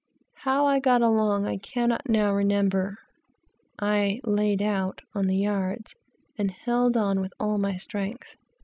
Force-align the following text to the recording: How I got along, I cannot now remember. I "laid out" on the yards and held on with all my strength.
How 0.33 0.65
I 0.65 0.79
got 0.79 1.03
along, 1.03 1.45
I 1.45 1.57
cannot 1.57 2.09
now 2.09 2.33
remember. 2.33 2.97
I 3.79 4.19
"laid 4.23 4.59
out" 4.59 5.01
on 5.13 5.27
the 5.27 5.37
yards 5.37 5.93
and 6.39 6.49
held 6.49 6.97
on 6.97 7.19
with 7.21 7.33
all 7.39 7.59
my 7.59 7.77
strength. 7.77 8.35